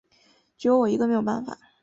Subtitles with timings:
[0.57, 1.55] 只有我一个没有办法